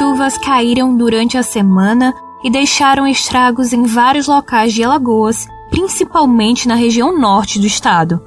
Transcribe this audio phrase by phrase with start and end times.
[0.00, 6.74] chuvas caíram durante a semana e deixaram estragos em vários locais de Alagoas, principalmente na
[6.74, 8.18] região norte do estado.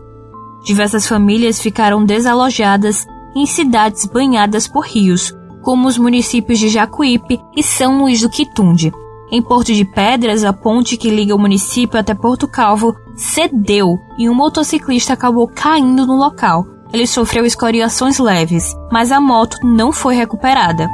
[0.64, 5.33] Diversas famílias ficaram desalojadas em cidades banhadas por rios,
[5.64, 8.93] como os municípios de Jacuípe e São Luís do Quitunde.
[9.32, 14.29] Em Porto de Pedras, a ponte que liga o município até Porto Calvo cedeu e
[14.29, 16.68] um motociclista acabou caindo no local.
[16.93, 20.87] Ele sofreu escoriações leves, mas a moto não foi recuperada.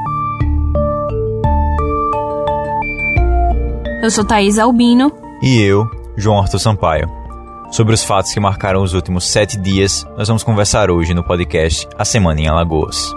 [4.09, 5.11] Eu sou Thaís Albino.
[5.39, 5.87] E eu,
[6.17, 7.07] João Arthur Sampaio.
[7.69, 11.87] Sobre os fatos que marcaram os últimos sete dias, nós vamos conversar hoje no podcast
[11.95, 13.13] A Semana em Alagoas.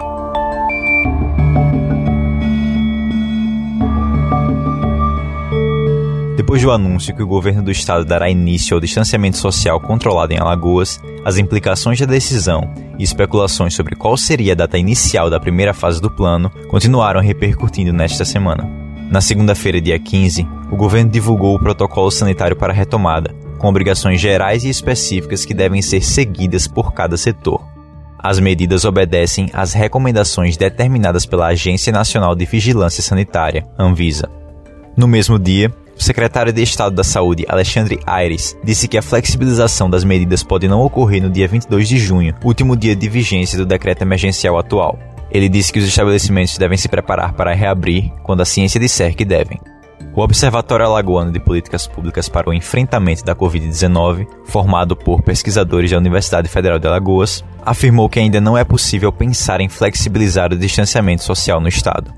[6.37, 10.37] Depois do anúncio que o governo do estado dará início ao distanciamento social controlado em
[10.37, 15.73] Alagoas, as implicações da decisão e especulações sobre qual seria a data inicial da primeira
[15.73, 18.82] fase do plano continuaram repercutindo nesta semana.
[19.09, 24.19] Na segunda-feira, dia 15, o governo divulgou o protocolo sanitário para a retomada, com obrigações
[24.19, 27.63] gerais e específicas que devem ser seguidas por cada setor.
[28.17, 34.29] As medidas obedecem às recomendações determinadas pela Agência Nacional de Vigilância Sanitária, Anvisa.
[34.95, 39.89] No mesmo dia, o secretário de Estado da Saúde, Alexandre Aires, disse que a flexibilização
[39.89, 43.65] das medidas pode não ocorrer no dia 22 de junho, último dia de vigência do
[43.65, 44.97] decreto emergencial atual.
[45.33, 49.25] Ele disse que os estabelecimentos devem se preparar para reabrir quando a ciência disser que
[49.25, 49.59] devem.
[50.15, 55.97] O Observatório Alagoano de Políticas Públicas para o Enfrentamento da Covid-19, formado por pesquisadores da
[55.97, 61.23] Universidade Federal de Alagoas, afirmou que ainda não é possível pensar em flexibilizar o distanciamento
[61.23, 62.13] social no Estado.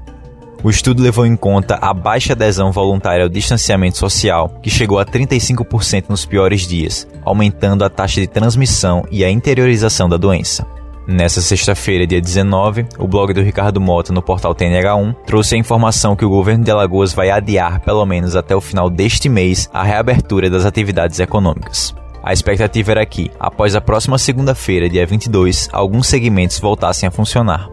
[0.62, 5.06] O estudo levou em conta a baixa adesão voluntária ao distanciamento social, que chegou a
[5.06, 10.66] 35% nos piores dias, aumentando a taxa de transmissão e a interiorização da doença.
[11.08, 16.16] Nessa sexta-feira, dia 19, o blog do Ricardo Mota no portal TNH1 trouxe a informação
[16.16, 19.84] que o governo de Alagoas vai adiar, pelo menos até o final deste mês, a
[19.84, 21.94] reabertura das atividades econômicas.
[22.24, 27.70] A expectativa era que, após a próxima segunda-feira, dia 22, alguns segmentos voltassem a funcionar.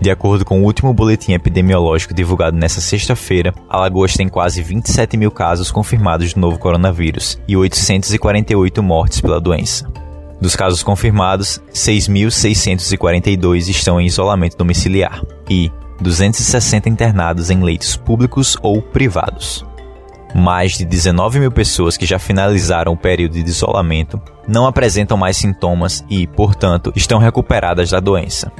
[0.00, 5.30] De acordo com o último boletim epidemiológico divulgado nesta sexta-feira, Alagoas tem quase 27 mil
[5.30, 10.01] casos confirmados do novo coronavírus e 848 mortes pela doença.
[10.42, 15.70] Dos casos confirmados, 6.642 estão em isolamento domiciliar e
[16.00, 19.64] 260 internados em leitos públicos ou privados.
[20.34, 25.38] Mais de 19 mil pessoas que já finalizaram o período de isolamento não apresentam mais
[25.38, 28.50] sintomas e, portanto, estão recuperadas da doença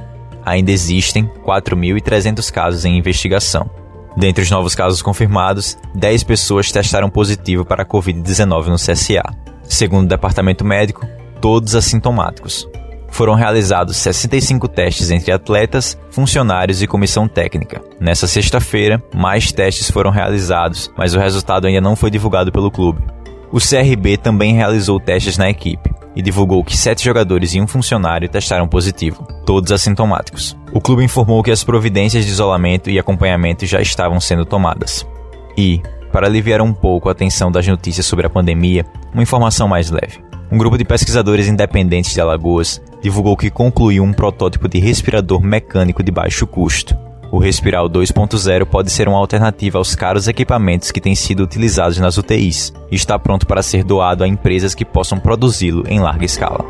[0.44, 3.70] ainda existem 4.300 casos em investigação.
[4.16, 9.22] Dentre os novos casos confirmados, 10 pessoas testaram positivo para a Covid-19 no CSA.
[9.62, 11.06] Segundo o departamento médico,
[11.42, 12.68] todos assintomáticos.
[13.10, 17.82] Foram realizados 65 testes entre atletas, funcionários e comissão técnica.
[18.00, 23.02] Nessa sexta-feira, mais testes foram realizados, mas o resultado ainda não foi divulgado pelo clube.
[23.52, 28.28] O CRB também realizou testes na equipe e divulgou que sete jogadores e um funcionário
[28.28, 30.56] testaram positivo, todos assintomáticos.
[30.72, 35.06] O clube informou que as providências de isolamento e acompanhamento já estavam sendo tomadas.
[35.58, 35.82] E,
[36.12, 40.31] para aliviar um pouco a tensão das notícias sobre a pandemia, uma informação mais leve.
[40.52, 46.02] Um grupo de pesquisadores independentes de Alagoas divulgou que concluiu um protótipo de respirador mecânico
[46.02, 46.94] de baixo custo,
[47.30, 52.18] o Respiral 2.0 pode ser uma alternativa aos caros equipamentos que têm sido utilizados nas
[52.18, 56.62] UTIs e está pronto para ser doado a empresas que possam produzi-lo em larga escala.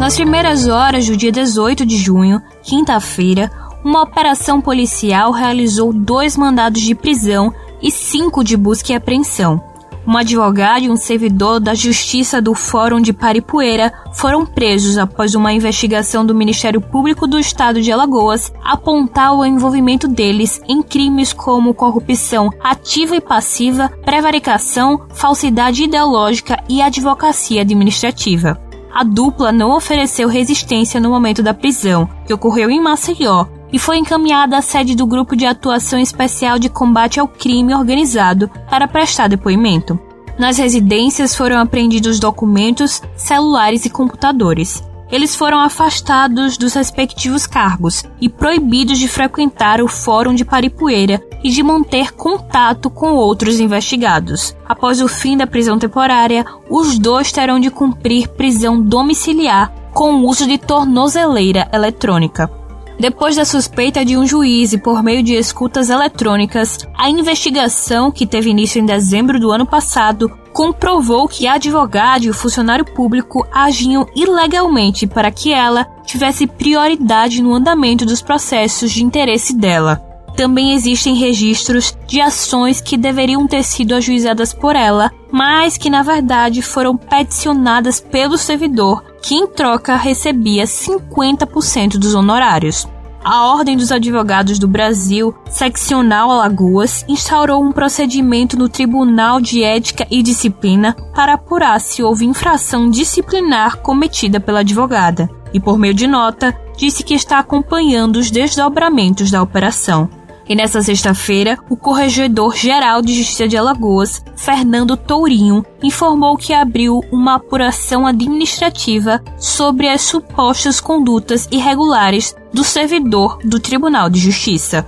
[0.00, 3.50] Nas primeiras horas do dia 18 de junho, quinta-feira,
[3.84, 7.52] uma operação policial realizou dois mandados de prisão
[7.86, 9.62] e cinco de busca e apreensão
[10.06, 15.52] um advogado e um servidor da Justiça do Fórum de Paripueira foram presos após uma
[15.52, 21.74] investigação do Ministério Público do Estado de Alagoas apontar o envolvimento deles em crimes como
[21.74, 28.60] corrupção ativa e passiva, prevaricação, falsidade ideológica e advocacia administrativa.
[28.94, 33.98] A dupla não ofereceu resistência no momento da prisão, que ocorreu em Maceió, e foi
[33.98, 39.28] encaminhada à sede do Grupo de Atuação Especial de Combate ao Crime Organizado para prestar
[39.28, 39.98] depoimento.
[40.38, 44.82] Nas residências foram apreendidos documentos, celulares e computadores.
[45.10, 51.50] Eles foram afastados dos respectivos cargos e proibidos de frequentar o Fórum de Paripueira e
[51.50, 54.54] de manter contato com outros investigados.
[54.68, 60.26] Após o fim da prisão temporária, os dois terão de cumprir prisão domiciliar com o
[60.26, 62.50] uso de tornozeleira eletrônica.
[62.98, 68.26] Depois da suspeita de um juiz e por meio de escutas eletrônicas, a investigação, que
[68.26, 73.46] teve início em dezembro do ano passado, comprovou que a advogada e o funcionário público
[73.52, 80.02] agiam ilegalmente para que ela tivesse prioridade no andamento dos processos de interesse dela.
[80.34, 86.02] Também existem registros de ações que deveriam ter sido ajuizadas por ela, mas que na
[86.02, 92.86] verdade foram peticionadas pelo servidor, que em troca recebia 50% dos honorários.
[93.24, 100.06] A Ordem dos Advogados do Brasil, seccional Alagoas, instaurou um procedimento no Tribunal de Ética
[100.12, 106.06] e Disciplina para apurar se houve infração disciplinar cometida pela advogada e, por meio de
[106.06, 110.08] nota, disse que está acompanhando os desdobramentos da operação.
[110.48, 117.34] E nesta sexta-feira, o Corregedor-Geral de Justiça de Alagoas, Fernando Tourinho, informou que abriu uma
[117.34, 124.86] apuração administrativa sobre as supostas condutas irregulares do servidor do Tribunal de Justiça.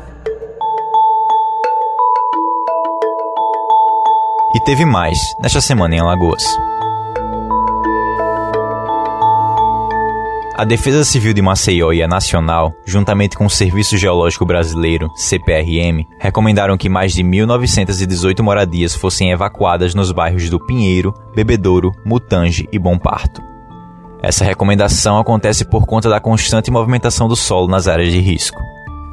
[4.55, 6.43] E teve mais nesta semana em Alagoas.
[10.59, 16.05] A Defesa Civil de Maceió e a Nacional, juntamente com o Serviço Geológico Brasileiro, CPRM,
[16.19, 22.77] recomendaram que mais de 1.918 moradias fossem evacuadas nos bairros do Pinheiro, Bebedouro, Mutange e
[22.77, 23.41] Bom Parto.
[24.21, 28.61] Essa recomendação acontece por conta da constante movimentação do solo nas áreas de risco.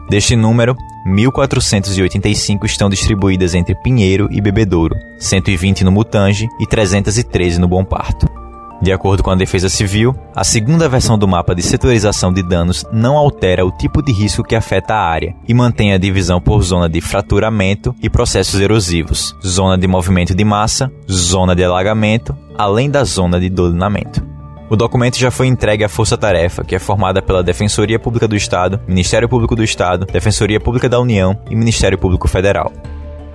[0.09, 0.75] Deste número,
[1.07, 8.44] 1.485 estão distribuídas entre Pinheiro e Bebedouro, 120 no Mutange e 313 no Bom Parto.
[8.81, 12.85] De acordo com a Defesa Civil, a segunda versão do mapa de setorização de danos
[12.91, 16.61] não altera o tipo de risco que afeta a área e mantém a divisão por
[16.61, 22.89] zona de fraturamento e processos erosivos, zona de movimento de massa, zona de alagamento, além
[22.89, 24.23] da zona de dolinamento.
[24.69, 28.35] O documento já foi entregue à Força Tarefa, que é formada pela Defensoria Pública do
[28.35, 32.73] Estado, Ministério Público do Estado, Defensoria Pública da União e Ministério Público Federal.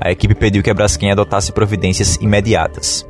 [0.01, 3.07] A equipe pediu que a Braskem adotasse providências imediatas.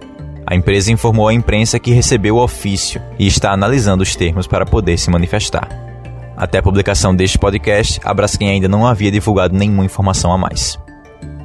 [0.51, 4.67] A empresa informou à imprensa que recebeu o ofício e está analisando os termos para
[4.67, 5.69] poder se manifestar.
[6.37, 10.77] Até a publicação deste podcast, a Braskem ainda não havia divulgado nenhuma informação a mais.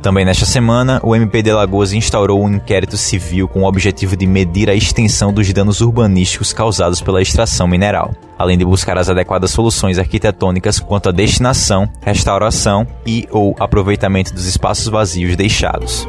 [0.02, 4.25] Também nesta semana, o MP de Alagoas instaurou um inquérito civil com o objetivo de
[4.25, 9.52] medir a extensão dos danos urbanísticos causados pela extração mineral, além de buscar as adequadas
[9.52, 16.07] soluções arquitetônicas quanto à destinação, restauração e ou aproveitamento dos espaços vazios deixados.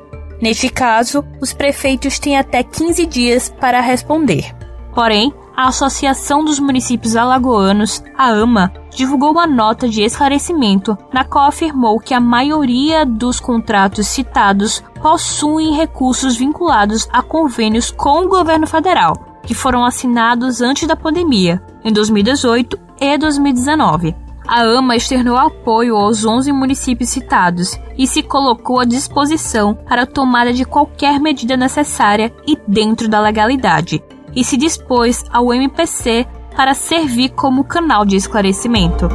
[0.44, 4.54] Neste caso, os prefeitos têm até 15 dias para responder.
[4.94, 11.48] Porém, a Associação dos Municípios Alagoanos, a AMA, divulgou uma nota de esclarecimento na qual
[11.48, 18.68] afirmou que a maioria dos contratos citados possuem recursos vinculados a convênios com o governo
[18.68, 24.23] federal, que foram assinados antes da pandemia, em 2018 e 2019.
[24.56, 30.06] A AMA externou apoio aos 11 municípios citados e se colocou à disposição para a
[30.06, 34.04] tomada de qualquer medida necessária e dentro da legalidade,
[34.36, 39.10] e se dispôs ao MPC para servir como canal de esclarecimento.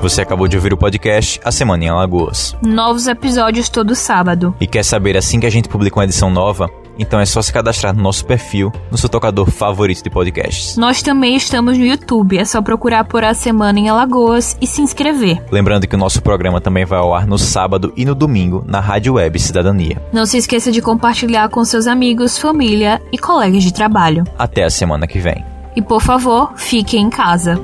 [0.00, 2.56] Você acabou de ouvir o podcast A Semana em Alagoas.
[2.62, 4.56] Novos episódios todo sábado.
[4.58, 6.70] E quer saber assim que a gente publica uma edição nova?
[7.02, 10.76] Então é só se cadastrar no nosso perfil, no seu tocador favorito de podcasts.
[10.76, 14.80] Nós também estamos no YouTube, é só procurar por A Semana em Alagoas e se
[14.80, 15.42] inscrever.
[15.50, 18.78] Lembrando que o nosso programa também vai ao ar no sábado e no domingo na
[18.78, 20.00] Rádio Web Cidadania.
[20.12, 24.22] Não se esqueça de compartilhar com seus amigos, família e colegas de trabalho.
[24.38, 25.44] Até a semana que vem.
[25.74, 27.60] E por favor, fique em casa.